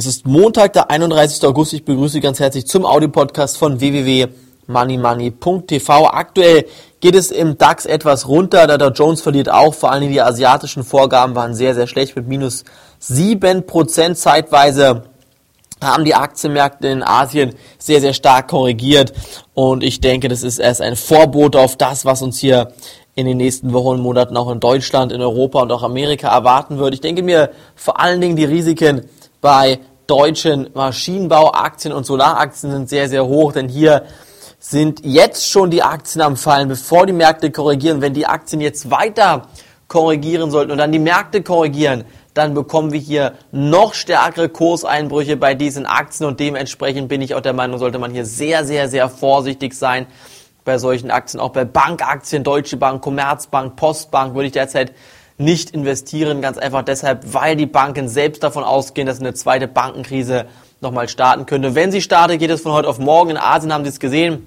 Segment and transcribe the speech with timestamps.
[0.00, 1.44] Es ist Montag, der 31.
[1.44, 1.72] August.
[1.72, 6.06] Ich begrüße Sie ganz herzlich zum Audiopodcast von www.moneymoney.tv.
[6.06, 6.66] Aktuell
[7.00, 8.68] geht es im DAX etwas runter.
[8.68, 9.74] Der Dow Jones verliert auch.
[9.74, 12.62] Vor allem die asiatischen Vorgaben waren sehr, sehr schlecht mit minus
[13.02, 15.02] 7% zeitweise
[15.82, 19.12] haben die Aktienmärkte in Asien sehr, sehr stark korrigiert.
[19.54, 22.70] Und ich denke, das ist erst ein Vorbot auf das, was uns hier
[23.16, 26.78] in den nächsten Wochen und Monaten auch in Deutschland, in Europa und auch Amerika erwarten
[26.78, 26.94] wird.
[26.94, 29.08] Ich denke mir vor allen Dingen die Risiken
[29.40, 34.04] bei deutschen Maschinenbauaktien und Solaraktien sind sehr, sehr hoch, denn hier
[34.58, 38.00] sind jetzt schon die Aktien am Fallen, bevor die Märkte korrigieren.
[38.00, 39.42] Wenn die Aktien jetzt weiter
[39.86, 45.54] korrigieren sollten und dann die Märkte korrigieren, dann bekommen wir hier noch stärkere Kurseinbrüche bei
[45.54, 49.08] diesen Aktien und dementsprechend bin ich auch der Meinung, sollte man hier sehr, sehr, sehr
[49.08, 50.06] vorsichtig sein
[50.64, 51.40] bei solchen Aktien.
[51.40, 54.92] Auch bei Bankaktien, Deutsche Bank, Commerzbank, Postbank würde ich derzeit
[55.38, 56.42] nicht investieren.
[56.42, 60.46] Ganz einfach deshalb, weil die Banken selbst davon ausgehen, dass eine zweite Bankenkrise
[60.80, 61.74] nochmal starten könnte.
[61.74, 63.30] Wenn sie startet, geht es von heute auf morgen.
[63.30, 64.46] In Asien haben Sie es gesehen.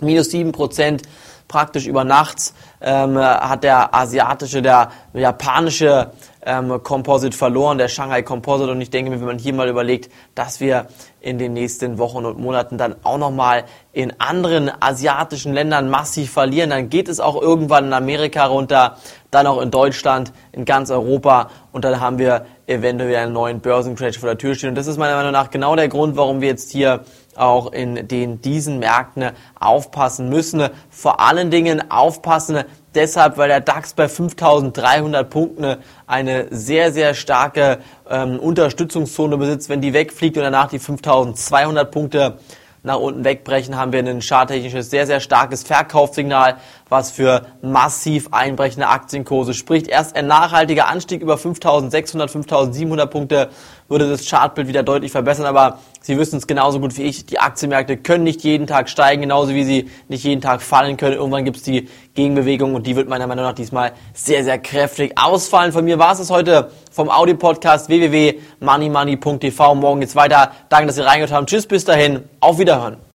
[0.00, 1.02] Minus sieben Prozent
[1.48, 6.12] praktisch über Nacht ähm, hat der asiatische, der japanische
[6.44, 8.70] ähm, Composite verloren, der Shanghai Composite.
[8.70, 10.86] Und ich denke mir, wenn man hier mal überlegt, dass wir
[11.20, 16.70] in den nächsten Wochen und Monaten dann auch nochmal in anderen asiatischen Ländern massiv verlieren,
[16.70, 18.96] dann geht es auch irgendwann in Amerika runter,
[19.30, 24.18] dann auch in Deutschland, in ganz Europa und dann haben wir eventuell einen neuen Börsencrash
[24.18, 24.70] vor der Tür stehen.
[24.70, 27.04] Und das ist meiner Meinung nach genau der Grund, warum wir jetzt hier
[27.36, 30.68] auch in den diesen Märkten aufpassen müssen.
[30.90, 35.76] Vor allen Dingen aufpassen, deshalb, weil der DAX bei 5300 Punkten
[36.06, 39.68] eine sehr, sehr starke ähm, Unterstützungszone besitzt.
[39.68, 42.38] Wenn die wegfliegt und danach die 5200 Punkte
[42.82, 46.56] nach unten wegbrechen, haben wir ein charttechnisches sehr, sehr starkes Verkaufssignal,
[46.88, 49.86] was für massiv einbrechende Aktienkurse spricht.
[49.86, 53.50] Erst ein nachhaltiger Anstieg über 5600, 5700 Punkte
[53.88, 57.38] würde das Chartbild wieder deutlich verbessern, aber Sie wissen es genauso gut wie ich, die
[57.38, 61.14] Aktienmärkte können nicht jeden Tag steigen, genauso wie sie nicht jeden Tag fallen können.
[61.14, 65.12] Irgendwann gibt es die Gegenbewegung und die wird meiner Meinung nach diesmal sehr, sehr kräftig
[65.16, 65.70] ausfallen.
[65.70, 69.74] Von mir war es heute vom Audio-Podcast www.moneymoney.tv.
[69.74, 70.52] Morgen geht's weiter.
[70.68, 71.46] Danke, dass Sie reingehört haben.
[71.46, 72.28] Tschüss, bis dahin.
[72.40, 73.11] Auf Wiederhören.